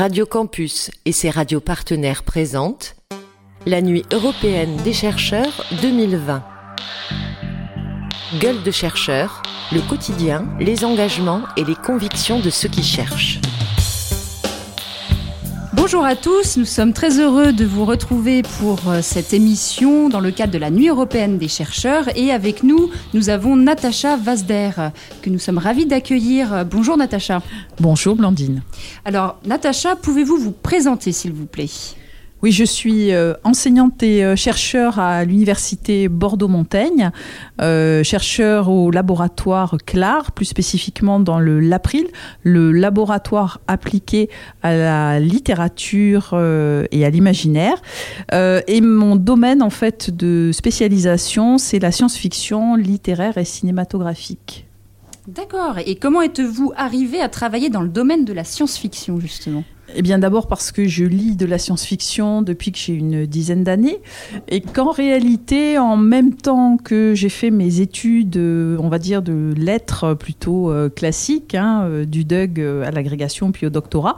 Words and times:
Radio 0.00 0.24
Campus 0.24 0.90
et 1.04 1.12
ses 1.12 1.28
radios 1.28 1.60
partenaires 1.60 2.22
présentent 2.22 2.96
la 3.66 3.82
Nuit 3.82 4.02
européenne 4.14 4.78
des 4.78 4.94
chercheurs 4.94 5.62
2020. 5.82 6.42
Gueule 8.40 8.62
de 8.62 8.70
chercheurs, 8.70 9.42
le 9.70 9.86
quotidien, 9.86 10.48
les 10.58 10.86
engagements 10.86 11.42
et 11.58 11.64
les 11.64 11.74
convictions 11.74 12.40
de 12.40 12.48
ceux 12.48 12.70
qui 12.70 12.82
cherchent. 12.82 13.42
Bonjour 15.82 16.04
à 16.04 16.14
tous, 16.14 16.58
nous 16.58 16.66
sommes 16.66 16.92
très 16.92 17.18
heureux 17.20 17.54
de 17.54 17.64
vous 17.64 17.86
retrouver 17.86 18.42
pour 18.60 18.90
euh, 18.90 19.00
cette 19.00 19.32
émission 19.32 20.10
dans 20.10 20.20
le 20.20 20.30
cadre 20.30 20.52
de 20.52 20.58
la 20.58 20.70
Nuit 20.70 20.90
européenne 20.90 21.38
des 21.38 21.48
chercheurs 21.48 22.14
et 22.16 22.32
avec 22.32 22.62
nous, 22.62 22.90
nous 23.14 23.30
avons 23.30 23.56
Natacha 23.56 24.18
Vazder 24.18 24.72
que 25.22 25.30
nous 25.30 25.38
sommes 25.38 25.56
ravis 25.56 25.86
d'accueillir. 25.86 26.66
Bonjour 26.66 26.98
Natacha. 26.98 27.40
Bonjour 27.80 28.14
Blandine. 28.14 28.62
Alors 29.06 29.40
Natacha, 29.46 29.96
pouvez-vous 29.96 30.36
vous 30.36 30.52
présenter 30.52 31.12
s'il 31.12 31.32
vous 31.32 31.46
plaît? 31.46 31.70
Oui, 32.42 32.52
je 32.52 32.64
suis 32.64 33.12
euh, 33.12 33.34
enseignante 33.44 34.02
et 34.02 34.24
euh, 34.24 34.34
chercheur 34.34 34.98
à 34.98 35.24
l'université 35.24 36.08
Bordeaux-Montaigne, 36.08 37.10
euh, 37.60 38.02
chercheur 38.02 38.70
au 38.70 38.90
laboratoire 38.90 39.76
CLAR, 39.84 40.32
plus 40.32 40.46
spécifiquement 40.46 41.20
dans 41.20 41.38
le 41.38 41.60
LAPRIL, 41.60 42.06
le 42.42 42.72
laboratoire 42.72 43.60
appliqué 43.66 44.30
à 44.62 44.74
la 44.74 45.20
littérature 45.20 46.34
et 46.90 47.04
à 47.04 47.10
l'imaginaire. 47.10 47.82
et 48.32 48.80
mon 48.80 49.16
domaine 49.16 49.62
en 49.62 49.70
fait 49.70 50.10
de 50.10 50.50
spécialisation, 50.52 51.58
c'est 51.58 51.78
la 51.78 51.92
science-fiction 51.92 52.76
littéraire 52.76 53.36
et 53.38 53.44
cinématographique. 53.44 54.66
D'accord. 55.28 55.78
Et 55.84 55.96
comment 55.96 56.22
êtes-vous 56.22 56.72
arrivé 56.76 57.20
à 57.20 57.28
travailler 57.28 57.68
dans 57.68 57.82
le 57.82 57.88
domaine 57.88 58.24
de 58.24 58.32
la 58.32 58.44
science-fiction 58.44 59.20
justement? 59.20 59.64
Eh 59.94 60.02
bien 60.02 60.18
d'abord 60.18 60.46
parce 60.46 60.72
que 60.72 60.86
je 60.86 61.04
lis 61.04 61.36
de 61.36 61.46
la 61.46 61.58
science-fiction 61.58 62.42
depuis 62.42 62.72
que 62.72 62.78
j'ai 62.78 62.94
une 62.94 63.26
dizaine 63.26 63.64
d'années 63.64 64.00
et 64.48 64.60
qu'en 64.60 64.90
réalité, 64.90 65.78
en 65.78 65.96
même 65.96 66.34
temps 66.34 66.76
que 66.76 67.14
j'ai 67.14 67.28
fait 67.28 67.50
mes 67.50 67.80
études, 67.80 68.36
euh, 68.36 68.76
on 68.80 68.88
va 68.88 68.98
dire 68.98 69.22
de 69.22 69.52
lettres 69.56 70.14
plutôt 70.14 70.70
euh, 70.70 70.88
classiques, 70.88 71.54
hein, 71.54 71.82
euh, 71.84 72.04
du 72.04 72.24
DUG 72.24 72.60
à 72.60 72.90
l'agrégation 72.90 73.52
puis 73.52 73.66
au 73.66 73.70
doctorat, 73.70 74.16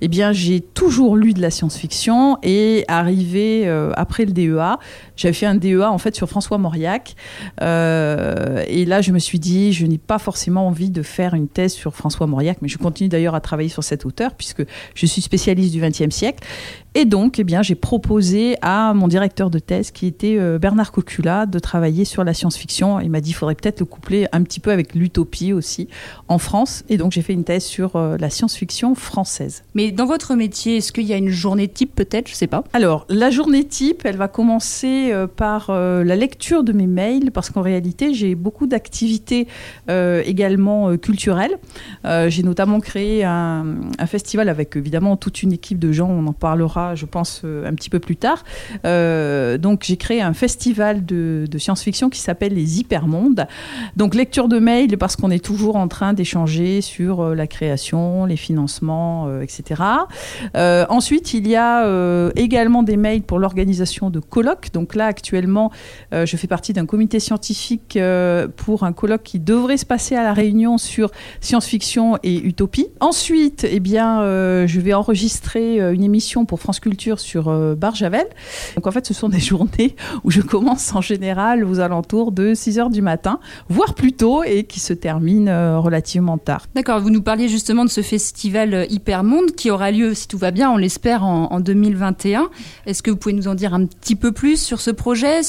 eh 0.00 0.08
bien 0.08 0.32
j'ai 0.32 0.60
toujours 0.60 1.16
lu 1.16 1.34
de 1.34 1.40
la 1.40 1.50
science-fiction 1.50 2.38
et 2.42 2.84
arrivé 2.88 3.68
après 3.96 4.24
le 4.24 4.32
DEA, 4.32 4.78
j'avais 5.16 5.34
fait 5.34 5.46
un 5.46 5.54
DEA 5.54 5.90
en 5.90 5.98
fait 5.98 6.14
sur 6.14 6.28
François 6.28 6.58
Mauriac 6.58 7.14
et 7.60 8.84
là 8.86 9.00
je 9.00 9.12
me 9.12 9.18
suis 9.18 9.38
dit 9.38 9.72
je 9.72 9.86
n'ai 9.86 9.98
pas 9.98 10.18
forcément 10.18 10.66
envie 10.66 10.90
de 10.90 11.02
faire 11.02 11.34
une 11.34 11.48
thèse 11.48 11.72
sur 11.72 11.94
François 11.94 12.26
Mauriac, 12.26 12.58
mais 12.62 12.68
je 12.68 12.78
continue 12.78 13.08
d'ailleurs 13.08 13.34
à 13.34 13.40
travailler 13.40 13.68
sur 13.68 13.84
cet 13.84 14.06
auteur 14.06 14.34
puisque 14.34 14.64
je 14.94 15.06
suis 15.12 15.22
spécialiste 15.22 15.72
du 15.72 15.80
XXe 15.80 16.14
siècle. 16.14 16.46
Et 16.94 17.06
donc, 17.06 17.38
eh 17.38 17.44
bien, 17.44 17.62
j'ai 17.62 17.74
proposé 17.74 18.56
à 18.60 18.92
mon 18.92 19.08
directeur 19.08 19.48
de 19.48 19.58
thèse, 19.58 19.90
qui 19.90 20.06
était 20.06 20.36
euh, 20.38 20.58
Bernard 20.58 20.92
Cocula, 20.92 21.46
de 21.46 21.58
travailler 21.58 22.04
sur 22.04 22.22
la 22.22 22.34
science-fiction. 22.34 23.00
Il 23.00 23.10
m'a 23.10 23.22
dit 23.22 23.30
qu'il 23.30 23.36
faudrait 23.36 23.54
peut-être 23.54 23.80
le 23.80 23.86
coupler 23.86 24.26
un 24.32 24.42
petit 24.42 24.60
peu 24.60 24.70
avec 24.70 24.94
l'utopie 24.94 25.54
aussi 25.54 25.88
en 26.28 26.36
France. 26.36 26.84
Et 26.90 26.98
donc, 26.98 27.12
j'ai 27.12 27.22
fait 27.22 27.32
une 27.32 27.44
thèse 27.44 27.64
sur 27.64 27.96
euh, 27.96 28.18
la 28.18 28.28
science-fiction 28.28 28.94
française. 28.94 29.64
Mais 29.74 29.90
dans 29.90 30.04
votre 30.04 30.34
métier, 30.34 30.76
est-ce 30.76 30.92
qu'il 30.92 31.04
y 31.04 31.14
a 31.14 31.16
une 31.16 31.30
journée 31.30 31.66
type 31.66 31.94
peut-être? 31.94 32.28
Je 32.28 32.34
sais 32.34 32.46
pas. 32.46 32.62
Alors, 32.74 33.06
la 33.08 33.30
journée 33.30 33.64
type, 33.64 34.02
elle 34.04 34.16
va 34.16 34.28
commencer 34.28 35.12
euh, 35.12 35.26
par 35.26 35.72
la 35.72 36.16
lecture 36.16 36.62
de 36.62 36.72
mes 36.72 36.86
mails, 36.86 37.30
parce 37.30 37.48
qu'en 37.48 37.62
réalité, 37.62 38.12
j'ai 38.12 38.34
beaucoup 38.34 38.66
d'activités 38.66 39.46
également 39.88 40.96
culturelles. 40.96 41.58
j'ai 42.04 42.42
notamment 42.42 42.80
créé 42.80 43.24
un, 43.24 43.64
un 43.98 44.06
festival 44.06 44.48
avec 44.48 44.76
évidemment 44.76 45.16
toute 45.16 45.42
une 45.42 45.52
équipe 45.52 45.78
de 45.78 45.92
gens, 45.92 46.10
on 46.10 46.26
en 46.26 46.32
parlera 46.32 46.81
je 46.94 47.06
pense, 47.06 47.42
euh, 47.44 47.68
un 47.68 47.74
petit 47.74 47.90
peu 47.90 47.98
plus 47.98 48.16
tard. 48.16 48.44
Euh, 48.84 49.58
donc, 49.58 49.82
j'ai 49.84 49.96
créé 49.96 50.22
un 50.22 50.34
festival 50.34 51.04
de, 51.04 51.46
science-fiction 51.58 52.10
qui 52.10 52.18
s'appelle 52.18 52.54
les 52.54 52.80
Hypermondes. 52.80 53.46
Donc, 53.96 54.14
lecture 54.14 54.48
de 54.48 54.58
mails 54.58 54.98
parce 54.98 55.16
qu'on 55.16 55.30
est 55.30 55.44
toujours 55.44 55.76
en 55.76 55.86
train 55.88 56.12
d'échanger 56.12 56.80
sur 56.80 57.20
euh, 57.20 57.34
la 57.34 57.46
création, 57.46 58.24
les 58.24 58.36
financements, 58.36 59.28
etc. 59.40 59.82
ensuite, 60.54 61.34
il 61.34 61.46
y 61.48 61.56
a 61.56 61.84
également 62.36 62.82
des 62.82 62.96
mails 62.96 63.22
pour 63.22 63.38
l'organisation 63.38 64.10
de 64.10 64.20
colloques. 64.20 64.70
Donc 64.72 64.94
là, 64.94 65.06
actuellement, 65.06 65.70
je 66.12 66.36
fais 66.36 66.46
partie 66.46 66.72
d'un 66.72 66.86
comité 66.86 67.20
scientifique 67.20 67.98
pour 68.56 68.84
un 68.84 68.92
colloque 68.92 69.22
qui 69.22 69.38
devrait 69.38 69.76
se 69.76 69.86
passer 69.86 70.14
à 70.16 70.22
la 70.22 70.32
Réunion 70.32 70.78
sur 70.78 71.10
science-fiction 71.40 72.18
et 72.22 72.36
utopie. 72.38 72.88
Ensuite, 73.00 73.66
eh 73.70 73.80
bien, 73.80 74.20
je 74.66 74.80
vais 74.80 74.94
enregistrer 74.94 75.78
une 75.78 76.04
émission 76.04 76.44
pour 76.44 76.60
France 76.60 76.71
Culture 76.80 77.20
sur 77.20 77.48
euh, 77.48 77.74
Barjavel. 77.74 78.26
Donc 78.76 78.86
en 78.86 78.90
fait, 78.90 79.06
ce 79.06 79.14
sont 79.14 79.28
des 79.28 79.40
journées 79.52 79.96
où 80.24 80.30
je 80.30 80.40
commence 80.40 80.94
en 80.94 81.00
général 81.00 81.64
aux 81.64 81.80
alentours 81.80 82.32
de 82.32 82.54
6 82.54 82.78
heures 82.78 82.90
du 82.90 83.02
matin, 83.02 83.40
voire 83.68 83.94
plus 83.94 84.12
tôt, 84.12 84.42
et 84.44 84.64
qui 84.64 84.80
se 84.80 84.92
terminent 84.92 85.50
euh, 85.50 85.78
relativement 85.78 86.38
tard. 86.38 86.66
D'accord, 86.74 87.00
vous 87.00 87.10
nous 87.10 87.22
parliez 87.22 87.48
justement 87.48 87.84
de 87.84 87.90
ce 87.90 88.02
festival 88.02 88.74
euh, 88.74 88.86
Hypermonde 88.88 89.52
qui 89.52 89.70
aura 89.70 89.90
lieu, 89.90 90.14
si 90.14 90.28
tout 90.28 90.38
va 90.38 90.50
bien, 90.50 90.70
on 90.70 90.76
l'espère, 90.76 91.24
en, 91.24 91.60
2021. 91.60 92.48
Est-ce 92.86 93.02
que 93.02 93.10
vous 93.10 93.16
pouvez 93.16 93.34
nous 93.34 93.46
en 93.46 93.54
dire 93.54 93.74
un 93.74 93.86
petit 93.86 94.16
peu 94.16 94.32
plus 94.32 94.60
sur 94.60 94.80
ce 94.80 94.90
projet? 94.90 95.40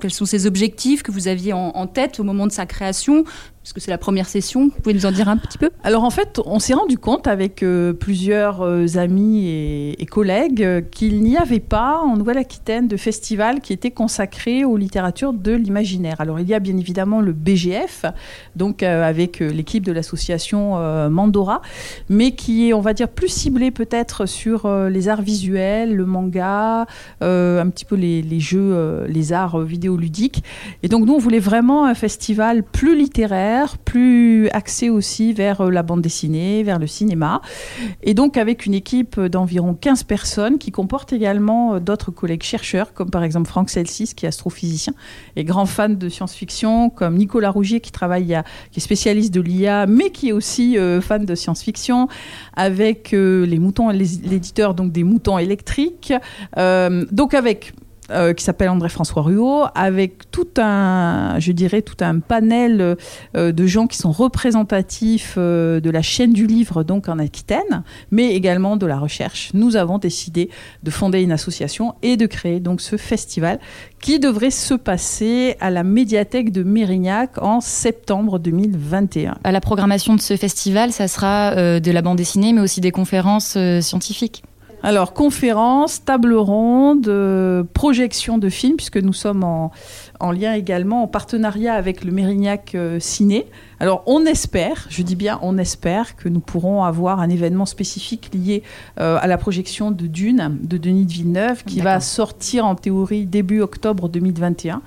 Quels 0.00 0.10
sont 0.10 0.24
ses 0.24 0.46
objectifs 0.46 1.02
que 1.02 1.12
vous 1.12 1.28
aviez 1.28 1.52
en 1.52 1.86
tête 1.86 2.20
au 2.20 2.24
moment 2.24 2.46
de 2.46 2.52
sa 2.52 2.66
création? 2.66 3.24
Parce 3.62 3.74
que 3.74 3.80
c'est 3.80 3.90
la 3.90 3.98
première 3.98 4.26
session? 4.26 4.70
Vous 4.74 4.80
pouvez 4.82 4.94
nous 4.94 5.04
en 5.04 5.12
dire 5.12 5.28
un 5.28 5.36
petit 5.36 5.58
peu? 5.58 5.68
Alors 5.84 6.04
en 6.04 6.10
fait, 6.10 6.40
on 6.46 6.58
s'est 6.58 6.72
rendu 6.72 6.96
compte 6.96 7.26
avec 7.26 7.62
euh, 7.62 7.92
plusieurs 7.92 8.62
euh, 8.62 8.86
amis 8.96 9.46
et, 9.46 10.06
collègues 10.06 10.62
euh, 10.64 10.80
qu'il 10.80 11.22
n'y 11.22 11.36
avait 11.36 11.60
pas 11.60 11.98
en 11.98 12.16
Nouvelle-Aquitaine 12.16 12.88
de 12.88 12.96
festival 12.96 13.60
qui 13.60 13.74
était 13.74 13.90
consacré 13.90 14.64
aux 14.64 14.78
littératures 14.78 15.34
de 15.34 15.52
l'imaginaire. 15.52 16.16
Alors 16.20 16.40
il 16.40 16.48
y 16.48 16.54
a 16.54 16.58
bien 16.58 16.76
évidemment 16.78 17.20
le 17.20 17.32
BGF, 17.32 18.06
donc 18.56 18.82
avec 18.82 19.40
l'équipe 19.40 19.84
de 19.84 19.92
l'association 19.92 20.78
Mandora, 21.10 21.60
mais 22.08 22.32
qui 22.32 22.68
est, 22.68 22.72
on 22.72 22.80
va 22.80 22.94
dire, 22.94 23.08
plus 23.08 23.28
ciblé 23.28 23.70
peut-être 23.70 24.26
sur 24.26 24.68
les 24.88 25.08
arts 25.08 25.22
visuels, 25.22 25.94
le 25.94 26.06
manga, 26.06 26.86
un 27.20 27.68
petit 27.70 27.84
peu 27.84 27.94
les, 27.94 28.22
les 28.22 28.40
jeux, 28.40 29.04
les 29.06 29.32
arts 29.32 29.60
vidéoludiques. 29.60 30.42
Et 30.82 30.88
donc 30.88 31.06
nous, 31.06 31.14
on 31.14 31.18
voulait 31.18 31.38
vraiment 31.38 31.84
un 31.84 31.94
festival 31.94 32.62
plus 32.64 32.96
littéraire 32.96 33.49
plus 33.84 34.48
axé 34.50 34.90
aussi 34.90 35.32
vers 35.32 35.60
euh, 35.60 35.70
la 35.70 35.82
bande 35.82 36.02
dessinée, 36.02 36.62
vers 36.62 36.78
le 36.78 36.86
cinéma. 36.86 37.40
Et 38.02 38.14
donc 38.14 38.36
avec 38.36 38.66
une 38.66 38.74
équipe 38.74 39.20
d'environ 39.20 39.74
15 39.74 40.04
personnes 40.04 40.58
qui 40.58 40.70
comporte 40.70 41.12
également 41.12 41.74
euh, 41.74 41.80
d'autres 41.80 42.10
collègues 42.10 42.42
chercheurs, 42.42 42.92
comme 42.92 43.10
par 43.10 43.22
exemple 43.22 43.48
Franck 43.48 43.70
Celsis, 43.70 44.14
qui 44.14 44.26
est 44.26 44.28
astrophysicien 44.28 44.94
et 45.36 45.44
grand 45.44 45.66
fan 45.66 45.96
de 45.96 46.08
science-fiction, 46.08 46.90
comme 46.90 47.16
Nicolas 47.16 47.50
Rougier, 47.50 47.80
qui 47.80 47.92
travaille 47.92 48.34
à, 48.34 48.44
qui 48.70 48.80
est 48.80 48.82
spécialiste 48.82 49.32
de 49.34 49.40
l'IA, 49.40 49.86
mais 49.86 50.10
qui 50.10 50.28
est 50.28 50.32
aussi 50.32 50.78
euh, 50.78 51.00
fan 51.00 51.24
de 51.24 51.34
science-fiction, 51.34 52.08
avec 52.54 53.10
les 53.12 53.58
moutons, 53.58 53.90
l'éditeur 53.90 54.74
donc 54.74 54.92
des 54.92 55.04
moutons 55.04 55.38
électriques. 55.38 56.12
donc 56.56 57.34
avec 57.34 57.72
euh, 58.10 58.34
qui 58.34 58.44
s'appelle 58.44 58.68
André-François 58.68 59.22
Ruot, 59.22 59.64
avec 59.74 60.30
tout 60.30 60.48
un, 60.58 61.38
je 61.38 61.52
dirais, 61.52 61.82
tout 61.82 61.96
un 62.00 62.18
panel 62.18 62.96
euh, 63.36 63.52
de 63.52 63.66
gens 63.66 63.86
qui 63.86 63.98
sont 63.98 64.10
représentatifs 64.10 65.34
euh, 65.38 65.80
de 65.80 65.90
la 65.90 66.02
chaîne 66.02 66.32
du 66.32 66.46
livre, 66.46 66.82
donc 66.82 67.08
en 67.08 67.18
Aquitaine, 67.18 67.84
mais 68.10 68.34
également 68.34 68.76
de 68.76 68.86
la 68.86 68.98
recherche. 68.98 69.50
Nous 69.54 69.76
avons 69.76 69.98
décidé 69.98 70.50
de 70.82 70.90
fonder 70.90 71.22
une 71.22 71.32
association 71.32 71.94
et 72.02 72.16
de 72.16 72.26
créer 72.26 72.60
donc 72.60 72.80
ce 72.80 72.96
festival 72.96 73.60
qui 74.00 74.18
devrait 74.18 74.50
se 74.50 74.74
passer 74.74 75.56
à 75.60 75.70
la 75.70 75.84
médiathèque 75.84 76.52
de 76.52 76.62
Mérignac 76.62 77.40
en 77.42 77.60
septembre 77.60 78.38
2021. 78.38 79.38
À 79.44 79.52
la 79.52 79.60
programmation 79.60 80.14
de 80.14 80.20
ce 80.20 80.36
festival, 80.36 80.92
ça 80.92 81.06
sera 81.06 81.80
de 81.80 81.90
la 81.90 82.02
bande 82.02 82.16
dessinée, 82.16 82.52
mais 82.52 82.60
aussi 82.60 82.80
des 82.80 82.92
conférences 82.92 83.56
scientifiques. 83.80 84.42
Alors, 84.82 85.12
conférences, 85.12 86.04
table 86.04 86.34
ronde, 86.34 87.06
euh, 87.08 87.64
projection 87.74 88.38
de 88.38 88.48
films, 88.48 88.76
puisque 88.76 88.96
nous 88.96 89.12
sommes 89.12 89.44
en, 89.44 89.70
lien 90.32 90.54
également, 90.54 91.02
en 91.02 91.06
partenariat 91.06 91.74
avec 91.74 92.02
le 92.02 92.12
Mérignac 92.12 92.74
euh, 92.74 92.98
Ciné. 92.98 93.46
Alors, 93.78 94.02
on 94.06 94.24
espère, 94.24 94.86
je 94.88 95.02
dis 95.02 95.16
bien 95.16 95.38
on 95.42 95.58
espère, 95.58 96.16
que 96.16 96.30
nous 96.30 96.40
pourrons 96.40 96.84
avoir 96.84 97.20
un 97.20 97.28
événement 97.28 97.66
spécifique 97.66 98.30
lié 98.32 98.62
euh, 98.98 99.18
à 99.20 99.26
la 99.26 99.36
projection 99.36 99.90
de 99.90 100.06
Dune 100.06 100.56
de 100.62 100.78
Denis 100.78 101.04
de 101.04 101.12
Villeneuve, 101.12 101.62
qui 101.64 101.80
va 101.80 102.00
sortir 102.00 102.64
en 102.64 102.74
théorie 102.74 103.26
début 103.26 103.60
octobre 103.60 104.08
2021 104.08 104.80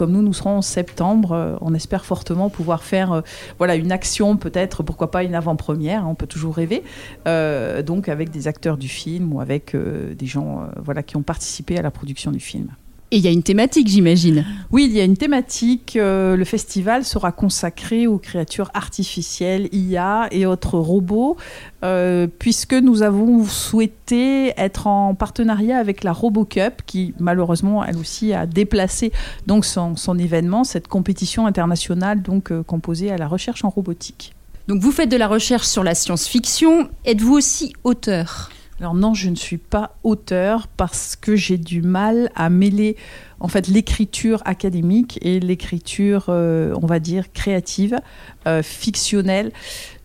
comme 0.00 0.12
nous, 0.12 0.22
nous 0.22 0.32
serons 0.32 0.56
en 0.56 0.62
septembre, 0.62 1.32
euh, 1.32 1.56
on 1.60 1.74
espère 1.74 2.06
fortement 2.06 2.48
pouvoir 2.48 2.82
faire 2.82 3.12
euh, 3.12 3.74
une 3.74 3.92
action, 3.92 4.38
peut-être, 4.38 4.82
pourquoi 4.82 5.10
pas 5.10 5.24
une 5.24 5.34
avant-première, 5.34 6.04
hein, 6.04 6.08
on 6.08 6.14
peut 6.14 6.26
toujours 6.26 6.56
rêver, 6.56 6.82
euh, 7.28 7.82
donc 7.82 8.08
avec 8.08 8.30
des 8.30 8.48
acteurs 8.48 8.78
du 8.78 8.88
film 8.88 9.30
ou 9.34 9.42
avec 9.42 9.76
des 9.76 10.26
gens 10.26 10.70
qui 11.06 11.18
ont 11.18 11.22
participé 11.22 11.76
à 11.76 11.82
la 11.82 11.90
production 11.90 12.30
du 12.30 12.40
film. 12.40 12.70
Et 13.12 13.16
il 13.16 13.24
y 13.24 13.28
a 13.28 13.32
une 13.32 13.42
thématique, 13.42 13.88
j'imagine. 13.88 14.44
Oui, 14.70 14.86
il 14.88 14.92
y 14.96 15.00
a 15.00 15.04
une 15.04 15.16
thématique. 15.16 15.96
Euh, 15.96 16.36
le 16.36 16.44
festival 16.44 17.04
sera 17.04 17.32
consacré 17.32 18.06
aux 18.06 18.18
créatures 18.18 18.70
artificielles, 18.72 19.68
IA 19.72 20.28
et 20.30 20.46
autres 20.46 20.78
robots, 20.78 21.36
euh, 21.82 22.28
puisque 22.38 22.74
nous 22.74 23.02
avons 23.02 23.44
souhaité 23.46 24.52
être 24.56 24.86
en 24.86 25.16
partenariat 25.16 25.78
avec 25.78 26.04
la 26.04 26.12
RoboCup, 26.12 26.82
qui 26.86 27.12
malheureusement, 27.18 27.84
elle 27.84 27.96
aussi, 27.96 28.32
a 28.32 28.46
déplacé 28.46 29.10
donc 29.44 29.64
son, 29.64 29.96
événement, 30.16 30.62
cette 30.62 30.86
compétition 30.86 31.46
internationale 31.46 32.22
donc 32.22 32.52
euh, 32.52 32.62
composée 32.62 33.10
à 33.10 33.16
la 33.16 33.26
recherche 33.26 33.64
en 33.64 33.70
robotique. 33.70 34.34
Donc 34.68 34.80
vous 34.80 34.92
faites 34.92 35.10
de 35.10 35.16
la 35.16 35.26
recherche 35.26 35.66
sur 35.66 35.82
la 35.82 35.96
science-fiction. 35.96 36.88
Êtes-vous 37.04 37.34
aussi 37.34 37.72
auteur? 37.82 38.50
Alors 38.80 38.94
non, 38.94 39.12
je 39.12 39.28
ne 39.28 39.34
suis 39.34 39.58
pas 39.58 39.96
auteur 40.04 40.66
parce 40.66 41.14
que 41.14 41.36
j'ai 41.36 41.58
du 41.58 41.82
mal 41.82 42.30
à 42.34 42.48
mêler 42.48 42.96
en 43.38 43.48
fait 43.48 43.68
l'écriture 43.68 44.40
académique 44.46 45.18
et 45.20 45.38
l'écriture, 45.38 46.26
euh, 46.28 46.74
on 46.80 46.86
va 46.86 46.98
dire, 46.98 47.30
créative, 47.32 47.98
euh, 48.46 48.62
fictionnelle. 48.62 49.52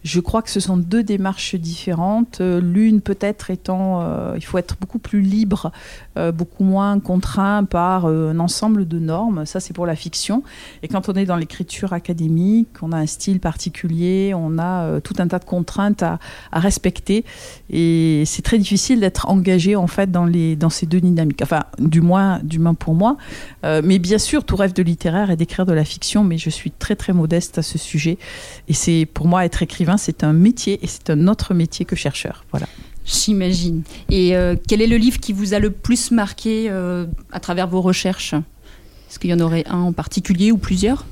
Je 0.05 0.19
crois 0.19 0.43
que 0.43 0.51
ce 0.51 0.59
sont 0.59 0.77
deux 0.77 1.01
démarches 1.01 1.55
différentes. 1.55 2.39
Euh, 2.39 2.61
l'une 2.61 3.01
peut-être 3.01 3.49
étant, 3.49 4.01
euh, 4.03 4.35
il 4.35 4.45
faut 4.45 4.59
être 4.59 4.77
beaucoup 4.79 4.99
plus 4.99 5.19
libre, 5.19 5.71
euh, 6.15 6.31
beaucoup 6.31 6.63
moins 6.63 6.99
contraint 6.99 7.63
par 7.63 8.05
un 8.05 8.37
ensemble 8.37 8.87
de 8.87 8.99
normes. 8.99 9.47
Ça, 9.47 9.59
c'est 9.59 9.73
pour 9.73 9.87
la 9.87 9.95
fiction. 9.95 10.43
Et 10.83 10.89
quand 10.89 11.09
on 11.09 11.13
est 11.13 11.25
dans 11.25 11.37
l'écriture 11.37 11.91
académique, 11.91 12.67
on 12.83 12.91
a 12.91 12.97
un 12.97 13.07
style 13.07 13.39
particulier, 13.39 14.33
on 14.35 14.59
a 14.59 15.01
tout 15.01 15.15
un 15.17 15.27
tas 15.27 15.39
de 15.39 15.45
contraintes 15.45 16.03
à, 16.03 16.19
respecter. 16.51 17.25
Et 17.71 18.23
c'est 18.27 18.43
très 18.43 18.59
difficile 18.59 18.99
d'être 18.99 19.27
engagé 19.27 19.75
en 19.75 19.87
fait 19.87 20.11
dans, 20.11 20.25
les, 20.25 20.55
dans 20.55 20.69
ces 20.69 20.85
deux 20.85 21.01
dynamiques. 21.01 21.41
Enfin, 21.41 21.63
du 21.79 22.01
moins, 22.01 22.39
du 22.43 22.59
moins 22.59 22.75
pour 22.75 22.93
moi. 22.93 23.17
mais 23.63 23.97
bien 23.97 24.19
sûr, 24.19 24.43
tout 24.43 24.55
rêve 24.55 24.73
de 24.73 24.83
littéraire 24.83 25.31
est 25.31 25.35
d'écrire 25.35 25.65
de 25.65 25.73
la 25.73 25.83
fiction, 25.83 26.23
mais 26.23 26.37
je 26.37 26.51
suis 26.51 26.69
très 26.69 26.95
très 26.95 27.13
modeste 27.13 27.57
à 27.57 27.63
ce 27.63 27.79
sujet. 27.79 28.19
Et 28.67 28.73
c'est 28.73 29.07
pour 29.11 29.27
moi 29.27 29.45
être 29.45 29.63
écrivain 29.63 29.94
c'est 29.97 30.24
un 30.24 30.33
métier 30.33 30.80
et 30.83 30.88
c'est 30.88 31.09
un 31.09 31.27
autre 31.27 31.53
métier 31.53 31.86
que 31.86 31.95
chercheur. 31.95 32.45
Voilà. 32.51 32.68
J'imagine. 33.06 33.83
Et 34.09 34.36
euh, 34.36 34.56
quel 34.68 34.81
est 34.81 34.88
le 34.88 34.97
livre 34.97 35.19
qui 35.19 35.31
vous 35.31 35.53
a 35.53 35.59
le 35.59 35.69
plus 35.69 36.12
marqué 36.12 36.68
euh, 36.69 37.06
à 37.31 37.39
travers 37.39 37.68
vos 37.68 37.81
recherches? 37.81 38.33
Est-ce 38.33 39.19
qu'il 39.19 39.30
y 39.30 39.33
en 39.33 39.39
aurait 39.39 39.65
un 39.68 39.80
en 39.80 39.94
particulier 39.94 40.51
ou 40.51 40.57
plusieurs? 40.57 41.06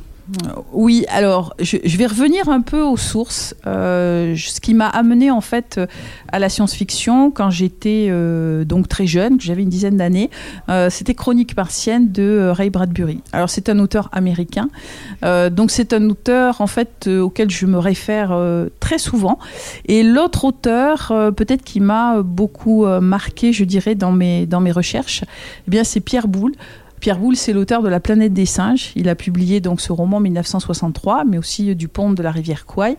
Oui, 0.71 1.05
alors 1.09 1.53
je, 1.59 1.97
vais 1.97 2.05
revenir 2.05 2.47
un 2.47 2.61
peu 2.61 2.81
aux 2.81 2.95
sources. 2.95 3.55
Euh, 3.67 4.35
ce 4.37 4.61
qui 4.61 4.73
m'a 4.73 4.87
amené 4.87 5.29
en 5.31 5.41
fait 5.41 5.81
à 6.31 6.39
la 6.39 6.47
science-fiction 6.47 7.29
quand 7.29 7.49
j'étais 7.49 8.07
euh, 8.09 8.63
donc 8.63 8.87
très 8.87 9.05
jeune, 9.05 9.39
j'avais 9.41 9.63
une 9.63 9.69
dizaine 9.69 9.97
d'années, 9.97 10.29
euh, 10.69 10.89
c'était 10.89 11.13
Chronique 11.13 11.57
martienne 11.57 12.11
de 12.11 12.51
Ray 12.53 12.69
Bradbury. 12.69 13.21
Alors 13.33 13.49
c'est 13.49 13.67
un 13.67 13.79
auteur 13.79 14.09
américain, 14.13 14.69
donc 15.51 15.71
c'est 15.71 15.93
un 15.93 16.09
auteur 16.09 16.61
en 16.61 16.67
fait 16.67 17.07
auquel 17.07 17.49
je 17.49 17.65
me 17.65 17.77
réfère 17.77 18.37
très 18.79 18.97
souvent. 18.97 19.39
Et 19.85 20.03
l'autre 20.03 20.45
auteur, 20.45 21.11
peut-être 21.35 21.63
qui 21.63 21.79
m'a 21.79 22.21
beaucoup 22.21 22.85
marqué, 22.85 23.51
je 23.51 23.63
dirais 23.65 23.95
dans 23.95 24.11
mes 24.11 24.45
dans 24.45 24.61
mes 24.61 24.71
recherches, 24.71 25.23
eh 25.67 25.71
bien 25.71 25.83
c'est 25.83 25.99
Pierre 25.99 26.27
Boulle. 26.27 26.53
Pierre 27.03 27.19
Boulle, 27.19 27.35
c'est 27.35 27.51
l'auteur 27.51 27.83
de 27.83 27.89
La 27.89 27.99
planète 27.99 28.31
des 28.31 28.45
singes. 28.45 28.93
Il 28.95 29.09
a 29.09 29.15
publié 29.15 29.59
donc 29.59 29.81
ce 29.81 29.91
roman 29.91 30.17
en 30.17 30.19
1963, 30.21 31.25
mais 31.25 31.37
aussi 31.37 31.69
euh, 31.69 31.75
du 31.75 31.89
pont 31.89 32.13
de 32.13 32.23
la 32.23 32.31
rivière 32.31 32.65
Kouai. 32.65 32.95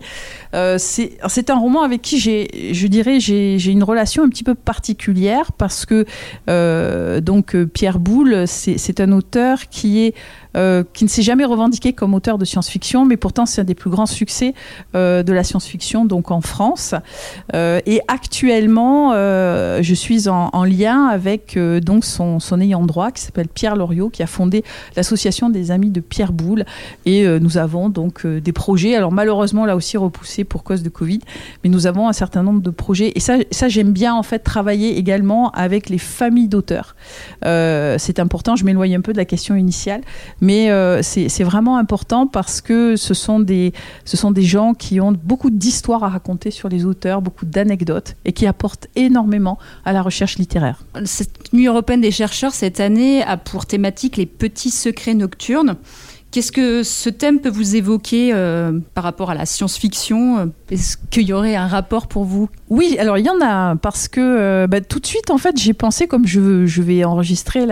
Euh, 0.53 0.77
c'est 0.77 1.49
un 1.49 1.57
roman 1.57 1.81
avec 1.81 2.03
qui 2.03 2.19
j'ai, 2.19 2.71
je 2.71 2.85
dirais, 2.85 3.19
j'ai 3.19 3.71
une 3.71 3.83
relation 3.83 4.21
un 4.21 4.29
petit 4.29 4.43
peu 4.43 4.53
particulière 4.53 5.53
parce 5.53 5.87
que 5.87 6.05
euh, 6.51 7.19
donc 7.19 7.57
Pierre 7.73 7.97
Boulle, 7.97 8.43
c'est 8.47 8.99
un 8.99 9.11
auteur 9.11 9.69
qui 9.69 10.05
est 10.05 10.13
euh, 10.55 10.83
qui 10.93 11.03
ne 11.03 11.09
s'est 11.09 11.21
jamais 11.21 11.43
revendiqué 11.43 11.91
comme 11.91 12.13
auteur 12.13 12.37
de 12.37 12.45
science-fiction, 12.45 13.05
mais 13.05 13.17
pourtant 13.17 13.45
c'est 13.45 13.61
un 13.61 13.65
des 13.65 13.75
plus 13.75 13.89
grands 13.89 14.05
succès 14.05 14.53
euh, 14.95 15.21
de 15.21 15.33
la 15.33 15.43
science-fiction 15.43 16.05
donc 16.05 16.31
en 16.31 16.39
France. 16.41 16.95
Euh, 17.53 17.81
et 17.85 18.01
actuellement, 18.07 19.13
je 19.15 19.93
suis 19.93 20.29
en, 20.29 20.63
lien 20.63 21.05
avec 21.07 21.57
donc 21.81 22.05
son, 22.05 22.39
ayant 22.59 22.85
droit 22.85 23.11
qui 23.11 23.21
s'appelle 23.21 23.47
Pierre 23.47 23.75
Loriot, 23.75 24.09
qui 24.09 24.23
a 24.23 24.27
fondé 24.27 24.63
l'association 24.95 25.49
des 25.49 25.71
amis 25.71 25.89
de 25.89 25.99
Pierre 25.99 26.31
Boulle. 26.31 26.65
Et 27.05 27.27
nous 27.39 27.57
avons 27.57 27.89
donc 27.89 28.25
des 28.25 28.51
projets. 28.51 28.95
Alors 28.95 29.11
malheureusement 29.11 29.65
là 29.65 29.75
aussi 29.75 29.97
repoussés 29.97 30.43
pour 30.43 30.63
cause 30.63 30.83
de 30.83 30.89
Covid, 30.89 31.19
mais 31.63 31.69
nous 31.69 31.87
avons 31.87 32.07
un 32.07 32.13
certain 32.13 32.43
nombre 32.43 32.61
de 32.61 32.69
projets. 32.69 33.11
Et 33.15 33.19
ça, 33.19 33.37
ça 33.51 33.67
j'aime 33.67 33.91
bien 33.91 34.13
en 34.15 34.23
fait 34.23 34.39
travailler 34.39 34.97
également 34.97 35.51
avec 35.51 35.89
les 35.89 35.97
familles 35.97 36.47
d'auteurs. 36.47 36.95
c'est 37.43 38.19
important. 38.19 38.55
Je 38.55 38.65
m'éloigne 38.65 38.95
un 38.95 39.01
peu 39.01 39.13
de 39.13 39.17
la 39.17 39.25
question 39.25 39.55
initiale, 39.55 40.01
euh, 40.51 41.01
c'est 41.01 41.43
vraiment 41.43 41.77
important 41.77 42.27
parce 42.27 42.61
que 42.61 42.95
ce 42.95 43.13
sont, 43.13 43.39
des, 43.39 43.73
ce 44.03 44.17
sont 44.17 44.31
des 44.31 44.41
gens 44.41 44.73
qui 44.73 44.99
ont 44.99 45.11
beaucoup 45.11 45.49
d'histoires 45.49 46.03
à 46.03 46.09
raconter 46.09 46.51
sur 46.51 46.69
les 46.69 46.85
auteurs, 46.85 47.21
beaucoup 47.21 47.45
d'anecdotes 47.45 48.15
et 48.25 48.33
qui 48.33 48.47
apportent 48.47 48.87
énormément 48.95 49.57
à 49.85 49.93
la 49.93 50.01
recherche 50.01 50.37
littéraire. 50.37 50.83
Cette 51.05 51.53
nuit 51.53 51.67
européenne 51.67 52.01
des 52.01 52.11
chercheurs 52.11 52.53
cette 52.53 52.79
année 52.79 53.23
a 53.23 53.37
pour 53.37 53.65
thématique 53.65 54.17
les 54.17 54.25
petits 54.25 54.71
secrets 54.71 55.13
nocturnes. 55.13 55.75
Qu'est-ce 56.35 56.51
que 56.51 56.83
ce 56.83 57.09
thème 57.09 57.39
peut 57.39 57.47
vous 57.47 57.77
évoquer 57.77 58.31
euh, 58.33 58.77
par 58.93 59.05
rapport 59.05 59.29
à 59.29 59.35
la 59.35 59.45
science-fiction? 59.45 60.51
Est-ce 60.69 60.97
qu'il 61.09 61.23
y 61.23 61.31
aurait 61.31 61.55
un 61.55 61.67
rapport 61.67 62.07
pour 62.07 62.25
vous? 62.25 62.49
Oui, 62.69 62.97
alors 62.99 63.17
il 63.17 63.25
y 63.25 63.29
en 63.29 63.39
a 63.41 63.77
parce 63.77 64.09
que 64.09 64.19
euh, 64.19 64.67
bah, 64.67 64.81
tout 64.81 64.99
de 64.99 65.05
suite, 65.05 65.29
en 65.29 65.37
fait, 65.37 65.55
j'ai 65.57 65.71
pensé 65.71 66.07
comme 66.07 66.27
je, 66.27 66.65
je 66.65 66.81
vais 66.81 67.05
enregistrer 67.05 67.65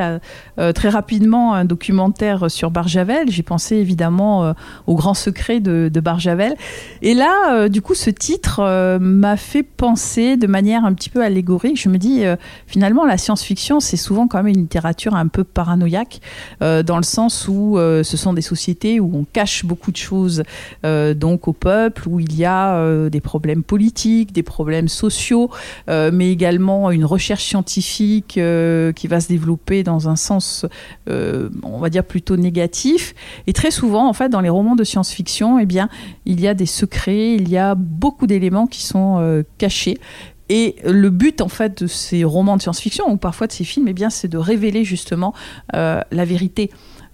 euh, 0.60 0.72
très 0.72 0.88
rapidement 0.88 1.54
un 1.54 1.66
documentaire 1.66 2.50
sur 2.50 2.72
Barjavel. 2.72 3.30
J'ai 3.30 3.44
pensé 3.44 3.76
évidemment 3.76 4.54
au 4.88 4.96
grand 4.96 5.14
secret 5.14 5.60
de, 5.60 5.92
de 5.94 6.00
Barjavel. 6.00 6.56
Et 7.02 7.16
là, 7.16 7.68
du 7.68 7.82
coup, 7.82 7.96
ce 7.96 8.12
titre 8.12 8.62
m'a 9.00 9.36
fait 9.36 9.64
penser 9.64 10.38
de 10.38 10.48
manière 10.48 10.86
un 10.86 10.94
petit 10.94 11.10
peu 11.10 11.22
allégorique. 11.22 11.82
Je 11.82 11.90
me 11.90 11.98
dis 11.98 12.24
finalement, 12.66 13.04
la 13.04 13.18
science-fiction, 13.18 13.82
c'est 13.82 13.98
souvent 13.98 14.30
quand 14.30 14.38
même 14.38 14.54
une 14.54 14.62
littérature 14.62 15.16
un 15.16 15.28
peu 15.28 15.44
paranoïaque 15.44 16.22
dans 16.62 16.98
le 16.98 17.04
sens 17.04 17.50
où 17.50 17.78
ce 17.78 18.16
sont 18.16 18.32
des 18.32 18.53
où 19.00 19.12
on 19.14 19.26
cache 19.26 19.66
beaucoup 19.66 19.92
de 19.92 19.98
choses 19.98 20.44
euh, 20.86 21.14
donc 21.14 21.48
au 21.48 21.54
peuple, 21.54 22.08
où 22.08 22.20
il 22.20 22.36
y 22.36 22.46
a 22.46 22.76
euh, 22.76 23.10
des 23.10 23.22
problèmes 23.22 23.64
politiques, 23.64 24.32
des 24.32 24.44
problèmes 24.44 24.88
sociaux, 24.88 25.50
euh, 25.90 26.12
mais 26.14 26.32
également 26.32 26.92
une 26.92 27.06
recherche 27.06 27.44
scientifique 27.44 28.40
qui 28.96 29.08
va 29.08 29.20
se 29.20 29.28
développer 29.28 29.84
dans 29.84 30.10
un 30.10 30.16
sens, 30.16 30.66
on 31.08 31.78
va 31.80 31.90
dire 31.90 32.04
plutôt 32.04 32.38
négatif. 32.38 33.14
Et 33.48 33.54
très 33.54 33.72
souvent, 33.72 34.08
en 34.08 34.14
fait, 34.14 34.30
dans 34.30 34.42
les 34.42 34.50
romans 34.50 34.76
de 34.76 34.84
science-fiction, 34.84 35.60
eh 35.60 35.66
bien, 35.66 35.90
il 36.26 36.40
y 36.40 36.48
a 36.48 36.54
des 36.54 36.66
secrets, 36.66 37.36
il 37.36 37.50
y 37.50 37.58
a 37.58 37.76
beaucoup 37.76 38.28
d'éléments 38.28 38.68
qui 38.68 38.84
sont 38.84 39.44
cachés. 39.58 39.98
Et 40.50 40.76
le 40.86 41.10
but, 41.10 41.42
en 41.42 41.48
fait, 41.48 41.84
de 41.84 41.88
ces 41.88 42.24
romans 42.24 42.58
de 42.58 42.62
science-fiction, 42.62 43.10
ou 43.10 43.18
parfois 43.18 43.48
de 43.48 43.52
ces 43.52 43.64
films, 43.64 43.88
eh 43.88 43.94
bien, 43.94 44.10
c'est 44.10 44.28
de 44.28 44.38
révéler 44.38 44.84
justement 44.84 45.34
la 45.74 46.26
vérité. 46.26 46.70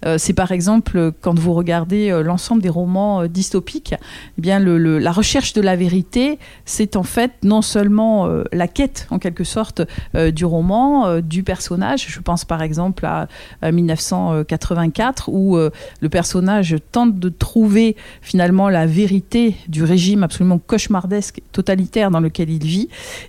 Euh, 0.06 0.16
c'est 0.18 0.32
par 0.32 0.52
exemple 0.52 1.12
quand 1.20 1.38
vous 1.38 1.52
regardez 1.52 2.10
euh, 2.10 2.22
l'ensemble 2.22 2.62
des 2.62 2.68
romans 2.68 3.22
euh, 3.22 3.28
dystopiques, 3.28 3.94
eh 4.38 4.40
bien 4.40 4.58
la 4.58 5.12
recherche 5.12 5.52
de 5.52 5.60
la 5.60 5.76
vérité, 5.76 6.38
c'est 6.64 6.96
en 6.96 7.02
fait 7.02 7.32
non 7.42 7.62
seulement 7.62 8.28
la 8.52 8.68
quête 8.68 9.06
en 9.10 9.18
quelque 9.18 9.44
sorte 9.44 9.82
du 10.14 10.44
roman, 10.44 11.20
du 11.20 11.42
personnage. 11.42 12.06
Je 12.08 12.20
pense 12.20 12.44
par 12.44 12.62
exemple 12.62 13.06
à, 13.06 13.28
1984 13.62 15.28
où 15.28 15.56
le 15.56 16.08
personnage 16.08 16.76
tente 16.92 17.18
de 17.18 17.28
trouver 17.28 17.96
finalement 18.22 18.68
la 18.68 18.86
vérité 18.86 19.56
du 19.68 19.82
régime 19.82 20.22
absolument 20.22 20.58
cauchemardesque, 20.58 21.40
totalitaire 21.52 22.10
dans 22.10 22.20
lequel 22.20 22.50
il 22.50 22.64
vit. 22.64 22.88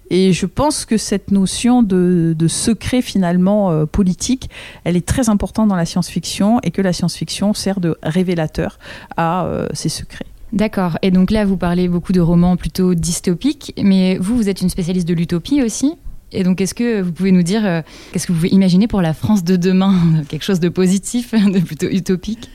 Et 0.10 0.34
je 0.34 0.46
pense 0.46 0.86
que 0.86 0.98
cette 0.98 1.32
notion 1.32 1.84
de 1.84 2.48
secret 2.48 3.02
finalement 3.02 3.86
politique, 3.88 4.50
elle 4.84 4.98
est 4.98 5.06
très 5.06 5.30
importante 5.30 5.70
dans 5.70 5.76
la 5.76 5.86
science-fiction 5.86 6.61
et 6.64 6.72
que 6.72 6.82
la 6.82 6.94
science-fiction 6.94 7.54
sert 7.54 7.80
de 7.80 7.98
révélateur 8.04 8.80
à 9.18 9.46
euh, 9.46 9.68
ces 9.74 9.90
secrets. 9.90 10.26
D'accord. 10.54 10.98
Et 11.02 11.12
donc 11.12 11.32
là, 11.32 11.46
vous 11.46 11.58
parlez 11.58 11.88
beaucoup 11.88 12.12
de 12.12 12.20
romans 12.20 12.58
plutôt 12.58 12.94
dystopiques, 12.94 13.74
mais 13.82 14.18
vous, 14.18 14.36
vous 14.36 14.50
êtes 14.50 14.62
une 14.62 14.70
spécialiste 14.70 15.08
de 15.08 15.14
l'utopie 15.14 15.62
aussi 15.62 15.96
et 16.32 16.44
donc, 16.44 16.62
est-ce 16.62 16.74
que 16.74 17.02
vous 17.02 17.12
pouvez 17.12 17.32
nous 17.32 17.44
dire, 17.44 17.66
euh, 17.66 17.82
qu'est-ce 18.12 18.26
que 18.26 18.32
vous 18.32 18.38
pouvez 18.38 18.50
imaginer 18.50 18.88
pour 18.88 19.02
la 19.02 19.14
France 19.14 19.44
de 19.44 19.56
demain? 19.56 20.24
Quelque 20.30 20.44
chose 20.44 20.60
de 20.60 20.70
positif, 20.70 21.34
de 21.34 21.60
plutôt 21.60 21.88
utopique? 21.88 22.50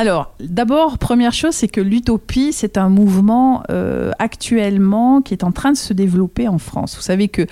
Alors, 0.00 0.32
d'abord, 0.40 0.96
première 0.96 1.34
chose, 1.34 1.52
c'est 1.52 1.68
que 1.68 1.82
l'utopie, 1.82 2.54
c'est 2.54 2.78
un 2.78 2.88
mouvement 2.88 3.62
euh, 3.68 4.12
actuellement 4.18 5.20
qui 5.20 5.34
est 5.34 5.44
en 5.44 5.52
train 5.52 5.72
de 5.72 5.76
se 5.76 5.92
développer 5.92 6.48
en 6.48 6.56
France. 6.56 6.96
Vous 6.96 7.02
savez 7.02 7.28
que 7.28 7.42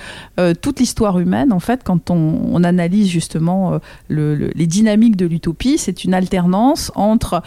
euh, 0.41 0.55
toute 0.59 0.81
l'histoire 0.81 1.19
humaine, 1.19 1.53
en 1.53 1.61
fait, 1.61 1.83
quand 1.85 2.11
on, 2.11 2.65
analyse 2.65 3.09
justement 3.09 3.79
euh, 4.09 4.51
les 4.55 4.67
dynamiques 4.67 5.17
de 5.17 5.27
l'utopie, 5.27 5.77
c'est 5.77 6.05
une 6.05 6.15
alternance 6.15 6.91
entre 6.95 7.43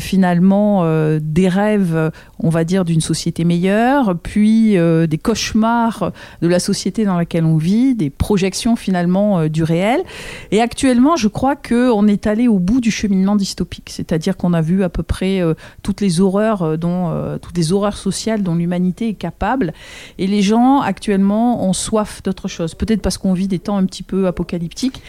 finalement 0.00 0.84
des 1.18 1.48
rêves, 1.48 2.10
on 2.38 2.50
va 2.50 2.64
dire, 2.64 2.84
d'une 2.84 3.00
société 3.00 3.44
meilleure, 3.44 4.18
puis 4.18 4.76
des 4.76 5.18
cauchemars 5.18 6.12
de 6.42 6.48
la 6.48 6.58
société 6.58 7.06
dans 7.06 7.16
laquelle 7.16 7.46
on 7.46 7.56
vit, 7.56 7.94
des 7.94 8.10
projections 8.10 8.76
finalement 8.76 9.46
du 9.46 9.62
réel. 9.62 10.02
Et 10.50 10.60
actuellement, 10.60 11.16
je 11.16 11.28
crois 11.28 11.56
qu'on 11.56 12.06
est 12.06 12.26
allé 12.26 12.46
au 12.46 12.58
bout 12.58 12.82
du 12.82 12.90
cheminement 12.90 13.36
dystopique, 13.36 13.88
c'est-à-dire 13.88 14.31
qu'on 14.36 14.52
a 14.52 14.60
vu 14.60 14.82
à 14.82 14.88
peu 14.88 15.02
près 15.02 15.40
euh, 15.40 15.54
toutes 15.82 16.00
les 16.00 16.20
horreurs 16.20 16.62
euh, 16.62 16.76
dont 16.76 17.10
euh, 17.10 17.38
toutes 17.38 17.56
les 17.56 17.72
horreurs 17.72 17.96
sociales 17.96 18.42
dont 18.42 18.54
l'humanité 18.54 19.08
est 19.08 19.14
capable. 19.14 19.72
Et 20.18 20.26
les 20.26 20.42
gens 20.42 20.80
actuellement 20.80 21.66
ont 21.66 21.72
soif 21.72 22.22
d'autre 22.22 22.48
chose. 22.48 22.74
Peut-être 22.74 23.02
parce 23.02 23.18
qu'on 23.18 23.32
vit 23.32 23.48
des 23.48 23.58
temps 23.58 23.76
un 23.76 23.84
petit 23.86 24.02
peu 24.02 24.26
apocalyptiques. 24.26 25.02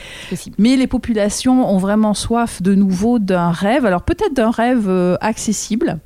Mais 0.58 0.75
les 0.75 0.88
populations 0.88 1.70
ont 1.70 1.77
vraiment 1.77 2.13
soif 2.13 2.62
de 2.62 2.75
nouveau 2.75 3.20
d'un 3.20 3.51
rêve. 3.51 3.86
Alors 3.86 4.03
peut-être 4.03 4.34
d'un 4.34 4.51
rêve 4.51 4.89
accessible 5.22 6.00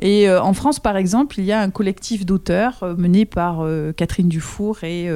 et 0.00 0.28
euh, 0.28 0.42
en 0.42 0.54
France, 0.54 0.80
par 0.80 0.96
exemple, 0.96 1.38
il 1.38 1.44
y 1.44 1.52
a 1.52 1.60
un 1.60 1.70
collectif 1.70 2.24
d'auteurs 2.24 2.82
euh, 2.82 2.94
mené 2.96 3.26
par 3.26 3.60
euh, 3.60 3.92
Catherine 3.92 4.28
Dufour 4.28 4.82
et 4.82 5.08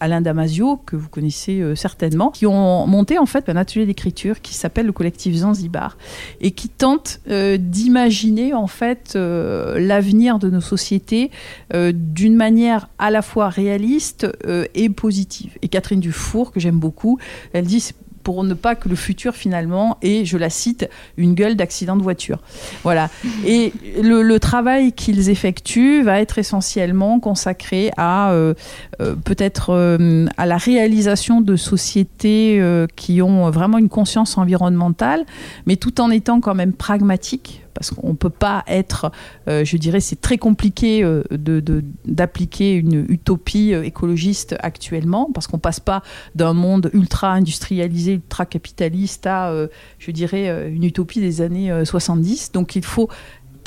Alain 0.00 0.20
Damasio, 0.20 0.76
que 0.86 0.96
vous 0.96 1.08
connaissez 1.08 1.74
certainement, 1.74 2.30
qui 2.30 2.46
ont 2.46 2.86
monté 2.86 3.18
en 3.18 3.26
fait 3.26 3.48
un 3.48 3.56
atelier 3.56 3.86
d'écriture 3.86 4.40
qui 4.40 4.54
s'appelle 4.54 4.86
le 4.86 4.92
collectif 4.92 5.34
Zanzibar 5.34 5.96
et 6.40 6.52
qui 6.52 6.68
tente 6.68 7.20
d'imaginer 7.26 8.54
en 8.54 8.66
fait 8.66 9.14
l'avenir 9.14 10.38
de 10.38 10.50
nos 10.50 10.60
sociétés 10.60 11.30
d'une 11.72 12.36
manière 12.36 12.88
à 12.98 13.10
la 13.10 13.22
fois 13.22 13.48
réaliste 13.48 14.26
et 14.74 14.88
positive. 14.88 15.56
Et 15.62 15.68
Catherine 15.68 16.00
Dufour, 16.00 16.52
que 16.52 16.60
j'aime 16.60 16.78
beaucoup, 16.78 17.18
elle 17.52 17.64
dit 17.64 17.80
pour 18.24 18.42
ne 18.42 18.54
pas 18.54 18.74
que 18.74 18.88
le 18.88 18.96
futur 18.96 19.34
finalement 19.34 19.98
ait, 20.02 20.24
je 20.24 20.36
la 20.36 20.50
cite, 20.50 20.88
une 21.16 21.34
gueule 21.34 21.54
d'accident 21.54 21.96
de 21.96 22.02
voiture. 22.02 22.38
Voilà. 22.82 23.10
Et 23.46 23.72
le, 24.02 24.34
travail 24.38 24.92
qu'ils 24.92 25.30
effectuent 25.30 26.02
va 26.02 26.20
être 26.20 26.38
essentiellement 26.38 27.20
consacré 27.20 27.92
à 27.96 28.32
euh, 28.32 28.54
euh, 29.00 29.14
peut-être 29.14 29.70
euh, 29.70 30.26
à 30.36 30.46
la 30.46 30.56
réalisation 30.56 31.40
de 31.40 31.54
sociétés 31.56 32.60
qui 32.96 33.22
ont 33.22 33.50
vraiment 33.50 33.78
une 33.78 33.88
conscience 33.88 34.38
environnementale, 34.38 35.24
mais 35.66 35.76
tout 35.76 36.00
en 36.00 36.10
étant 36.10 36.40
quand 36.40 36.54
même 36.54 36.72
pragmatiques 36.72 37.63
parce 37.74 37.90
qu'on 37.90 38.10
ne 38.10 38.16
peut 38.16 38.30
pas 38.30 38.64
être, 38.66 39.10
euh, 39.48 39.64
je 39.64 39.76
dirais, 39.76 40.00
c'est 40.00 40.20
très 40.20 40.38
compliqué 40.38 41.02
euh, 41.02 41.22
d'appliquer 42.04 42.74
une 42.74 43.04
utopie 43.08 43.74
euh, 43.74 43.82
écologiste 43.82 44.56
actuellement, 44.60 45.30
parce 45.34 45.46
qu'on 45.46 45.58
ne 45.58 45.62
passe 45.62 45.80
pas 45.80 46.02
d'un 46.34 46.52
monde 46.52 46.90
ultra 46.94 47.32
industrialisé, 47.32 48.12
ultra 48.14 48.46
capitaliste 48.46 49.26
à, 49.26 49.52
je 49.98 50.10
dirais, 50.10 50.70
une 50.70 50.84
utopie 50.84 51.20
des 51.20 51.40
années 51.40 51.84
70. 51.84 52.52
Donc 52.52 52.76
il 52.76 52.84
faut 52.84 53.08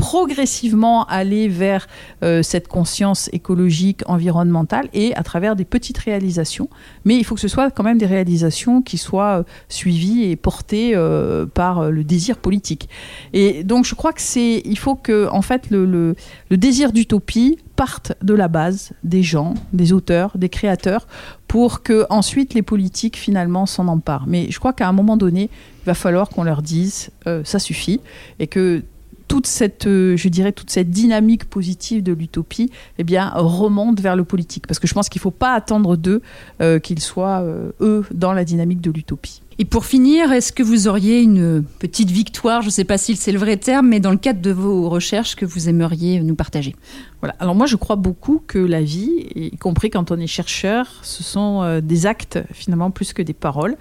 progressivement 0.07 1.03
aller 1.03 1.49
vers 1.49 1.85
euh, 2.23 2.41
cette 2.41 2.69
conscience 2.69 3.29
écologique, 3.33 4.03
environnementale, 4.05 4.87
et 4.93 5.13
à 5.15 5.21
travers 5.21 5.57
des 5.57 5.65
petites 5.65 5.97
réalisations. 5.97 6.69
Mais 7.03 7.17
il 7.17 7.25
faut 7.25 7.35
que 7.35 7.41
ce 7.41 7.49
soit 7.49 7.71
quand 7.71 7.83
même 7.83 7.97
des 7.97 8.05
réalisations 8.05 8.81
qui 8.81 8.97
soient 8.97 9.39
euh, 9.39 9.43
suivies 9.67 10.31
et 10.31 10.37
portées 10.37 10.91
euh, 10.95 11.45
par 11.45 11.91
le 11.91 12.05
désir 12.05 12.37
politique. 12.37 12.87
Et 13.33 13.65
donc 13.65 13.83
je 13.83 13.95
crois 13.95 14.13
que 14.13 14.21
c'est, 14.21 14.61
il 14.63 14.77
faut 14.77 14.95
que 14.95 15.27
en 15.29 15.41
fait 15.41 15.69
le, 15.71 16.15
désir 16.51 16.93
d'utopie 16.93 17.57
parte 17.75 18.13
de 18.21 18.33
la 18.33 18.47
base 18.47 18.93
des 19.03 19.23
gens, 19.23 19.55
des 19.73 19.91
auteurs, 19.91 20.37
des 20.37 20.47
créateurs, 20.47 21.05
pour 21.49 21.83
que 21.83 22.05
ensuite 22.09 22.53
les 22.53 22.61
politiques 22.61 23.17
finalement 23.17 23.65
s'en 23.65 23.89
emparent. 23.89 24.25
Mais 24.25 24.47
je 24.51 24.57
crois 24.57 24.71
qu'à 24.71 24.87
un 24.87 24.93
moment 24.93 25.17
donné, 25.17 25.49
il 25.81 25.85
va 25.85 25.93
falloir 25.93 26.29
qu'on 26.29 26.43
leur 26.43 26.61
dise 26.61 27.09
ça 27.43 27.59
suffit 27.59 27.99
et 28.39 28.47
que 28.47 28.83
toute 29.27 29.48
cette, 29.48 29.88
euh, 29.88 30.15
je 30.17 30.29
dirais, 30.29 30.51
toute 30.51 30.69
cette 30.69 30.89
dynamique 30.89 31.46
positive 31.46 32.03
de 32.03 32.13
l'utopie, 32.13 32.72
eh 32.98 33.03
bien, 33.03 33.31
remonte 33.36 34.00
vers 34.00 34.15
le 34.15 34.24
politique. 34.24 34.67
Parce 34.67 34.79
que 34.79 34.88
je 34.88 34.93
pense 34.93 35.10
qu'il 35.10 35.19
ne 35.19 35.24
faut 35.24 35.31
pas 35.31 35.53
attendre 35.53 35.96
d'eux 35.96 36.22
euh, 36.62 36.79
qu'ils 36.79 37.01
soient, 37.01 37.41
euh, 37.41 37.72
eux, 37.81 38.05
dans 38.13 38.34
la 38.34 38.43
dynamique 38.43 38.81
de 38.81 38.91
l'utopie. 38.91 39.41
Et 39.59 39.65
pour 39.65 39.85
finir, 39.85 40.31
est-ce 40.31 40.51
que 40.51 40.61
vous 40.61 40.87
auriez 40.87 41.21
une 41.21 41.63
petite 41.79 42.11
victoire, 42.11 42.61
je 42.61 42.67
ne 42.67 42.71
sais 42.71 42.83
pas 42.83 42.99
si 42.99 43.15
c'est 43.15 43.31
le 43.31 43.39
vrai 43.39 43.57
terme, 43.57 43.87
mais 43.87 43.99
dans 43.99 44.11
le 44.11 44.17
cadre 44.17 44.39
de 44.39 44.51
vos 44.51 44.87
recherches 44.87 45.35
que 45.35 45.45
vous 45.45 45.67
aimeriez 45.67 46.19
nous 46.19 46.35
partager? 46.35 46.75
Voilà. 47.21 47.35
Alors 47.39 47.55
moi, 47.55 47.65
je 47.65 47.75
crois 47.75 47.95
beaucoup 47.95 48.43
que 48.45 48.59
la 48.59 48.81
vie, 48.81 49.27
y 49.33 49.57
compris 49.57 49.89
quand 49.89 50.11
on 50.11 50.19
est 50.19 50.27
chercheur, 50.27 50.85
ce 51.01 51.23
sont 51.23 51.63
euh, 51.63 51.81
des 51.81 52.05
actes 52.05 52.37
finalement 52.53 52.91
plus 52.91 53.11
que 53.13 53.23
des 53.23 53.33
paroles. 53.33 53.75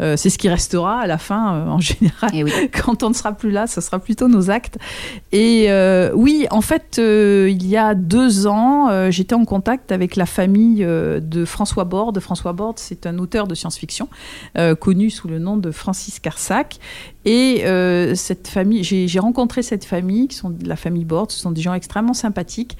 Euh, 0.00 0.16
c'est 0.16 0.30
ce 0.30 0.38
qui 0.38 0.48
restera 0.48 1.00
à 1.00 1.06
la 1.06 1.18
fin, 1.18 1.54
euh, 1.54 1.66
en 1.68 1.78
général. 1.80 2.30
Eh 2.34 2.68
quand 2.70 3.04
on 3.04 3.10
ne 3.10 3.14
sera 3.14 3.32
plus 3.32 3.52
là, 3.52 3.68
ce 3.68 3.80
sera 3.80 4.00
plutôt 4.00 4.26
nos 4.26 4.50
actes. 4.50 4.78
Et 5.30 5.68
oui, 6.14 6.46
en 6.50 6.60
fait, 6.60 6.98
il 6.98 7.66
y 7.66 7.76
a 7.76 7.94
deux 7.94 8.46
ans, 8.46 9.10
j'étais 9.10 9.34
en 9.34 9.44
contact 9.44 9.92
avec 9.92 10.16
la 10.16 10.26
famille 10.26 10.84
de 10.84 11.44
François 11.44 11.84
Borde. 11.84 12.18
François 12.20 12.52
Borde, 12.52 12.78
c'est 12.78 13.06
un 13.06 13.18
auteur 13.18 13.46
de 13.46 13.54
science-fiction 13.54 14.08
connu 14.80 15.10
sous 15.12 15.28
le 15.28 15.38
nom 15.38 15.56
de 15.56 15.70
Francis 15.70 16.18
Carsac. 16.18 16.78
Et 17.24 17.62
cette 18.16 18.48
famille, 18.48 18.82
j'ai 18.82 19.18
rencontré 19.20 19.62
cette 19.62 19.84
famille, 19.84 20.28
qui 20.28 20.36
sont 20.36 20.50
de 20.50 20.68
la 20.68 20.76
famille 20.76 21.04
Borde. 21.04 21.30
Ce 21.30 21.38
sont 21.38 21.52
des 21.52 21.60
gens 21.60 21.74
extrêmement 21.74 22.14
sympathiques 22.14 22.76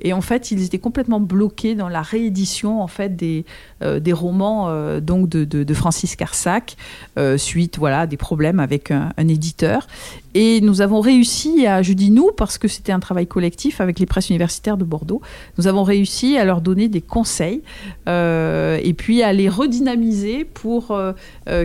et 0.00 0.12
en 0.12 0.20
fait, 0.20 0.50
ils 0.50 0.62
étaient 0.62 0.78
complètement 0.78 1.20
bloqués 1.20 1.74
dans 1.74 1.88
la 1.88 2.02
réédition 2.02 2.82
en 2.82 2.86
fait 2.86 3.16
des, 3.16 3.44
euh, 3.82 4.00
romans 4.12 4.68
euh, 4.68 5.00
donc 5.00 5.28
de, 5.28 5.44
de, 5.44 5.74
Francis 5.74 6.16
Carsac 6.16 6.76
euh, 7.18 7.36
suite 7.36 7.78
voilà 7.78 8.00
à 8.00 8.06
des 8.06 8.16
problèmes 8.16 8.60
avec 8.60 8.90
un, 8.90 9.12
éditeur. 9.18 9.86
Et 10.34 10.60
nous 10.60 10.82
avons 10.82 11.00
réussi 11.00 11.66
à, 11.66 11.82
je 11.82 11.94
dis 11.94 12.10
nous 12.10 12.30
parce 12.36 12.58
que 12.58 12.68
c'était 12.68 12.92
un 12.92 13.00
travail 13.00 13.26
collectif 13.26 13.80
avec 13.80 13.98
les 13.98 14.06
presses 14.06 14.28
universitaires 14.28 14.76
de 14.76 14.84
Bordeaux, 14.84 15.22
nous 15.56 15.66
avons 15.66 15.82
réussi 15.82 16.36
à 16.36 16.44
leur 16.44 16.60
donner 16.60 16.88
des 16.88 17.00
conseils 17.00 17.62
et 18.06 18.94
puis 18.96 19.22
à 19.22 19.32
les 19.32 19.48
redynamiser 19.48 20.44
pour 20.44 20.98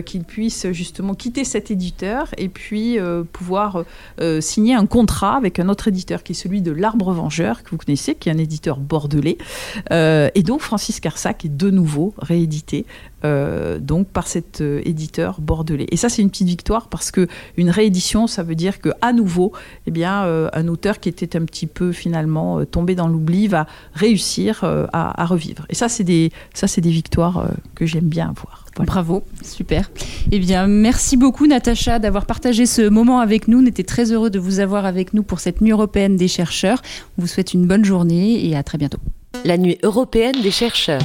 qu'ils 0.06 0.24
puissent 0.24 0.66
justement 0.72 1.14
quitter 1.14 1.44
cet 1.44 1.70
éditeur 1.70 2.28
et 2.38 2.48
puis 2.48 2.96
pouvoir 3.32 3.84
signer 4.40 4.74
un 4.74 4.86
contrat 4.86 5.36
avec 5.36 5.58
un 5.58 5.68
autre 5.68 5.88
éditeur 5.88 6.22
qui 6.22 6.32
est 6.32 6.36
celui 6.36 6.62
de 6.62 6.72
l'Arbre 6.72 7.12
Vengeur 7.12 7.62
que 7.62 7.70
vous 7.70 7.76
connaissez 7.76 8.14
qui 8.22 8.28
est 8.28 8.32
un 8.32 8.38
éditeur 8.38 8.78
bordelais. 8.78 9.36
Euh, 9.90 10.30
et 10.36 10.44
donc 10.44 10.60
Francis 10.60 11.00
Carsac 11.00 11.44
est 11.44 11.54
de 11.56 11.70
nouveau 11.70 12.14
réédité 12.18 12.86
euh, 13.24 13.80
donc 13.80 14.06
par 14.06 14.28
cet 14.28 14.60
euh, 14.60 14.80
éditeur 14.84 15.40
bordelais. 15.40 15.88
Et 15.90 15.96
ça, 15.96 16.08
c'est 16.08 16.22
une 16.22 16.30
petite 16.30 16.46
victoire 16.46 16.86
parce 16.86 17.10
que 17.10 17.26
une 17.56 17.68
réédition, 17.68 18.28
ça 18.28 18.44
veut 18.44 18.54
dire 18.54 18.80
que 18.80 18.90
à 19.00 19.12
nouveau, 19.12 19.52
eh 19.88 19.90
bien, 19.90 20.22
un 20.52 20.68
auteur 20.68 21.00
qui 21.00 21.08
était 21.08 21.36
un 21.36 21.44
petit 21.44 21.66
peu 21.66 21.90
finalement 21.90 22.64
tombé 22.64 22.94
dans 22.94 23.08
l'oubli 23.08 23.48
va 23.48 23.66
réussir 23.92 24.64
à, 24.92 25.24
revivre. 25.26 25.66
Et 25.68 25.74
ça, 25.74 25.88
c'est 25.88 26.04
des, 26.04 26.30
ça, 26.54 26.68
c'est 26.68 26.80
des 26.80 26.90
victoires 26.90 27.48
que 27.74 27.86
j'aime 27.86 28.08
bien 28.08 28.28
avoir. 28.28 28.64
Bravo, 28.76 29.22
super. 29.42 29.90
Eh 30.30 30.38
bien, 30.38 30.66
merci 30.66 31.16
beaucoup 31.16 31.46
Natacha 31.46 31.98
d'avoir 31.98 32.26
partagé 32.26 32.66
ce 32.66 32.88
moment 32.88 33.20
avec 33.20 33.48
nous. 33.48 33.62
On 33.62 33.66
était 33.66 33.82
très 33.82 34.12
heureux 34.12 34.30
de 34.30 34.38
vous 34.38 34.60
avoir 34.60 34.86
avec 34.86 35.14
nous 35.14 35.22
pour 35.22 35.40
cette 35.40 35.60
nuit 35.60 35.72
européenne 35.72 36.16
des 36.16 36.28
chercheurs. 36.28 36.80
On 37.18 37.22
vous 37.22 37.28
souhaite 37.28 37.54
une 37.54 37.66
bonne 37.66 37.84
journée 37.84 38.46
et 38.46 38.56
à 38.56 38.62
très 38.62 38.78
bientôt. 38.78 38.98
La 39.44 39.58
nuit 39.58 39.78
européenne 39.82 40.40
des 40.42 40.50
chercheurs. 40.50 41.02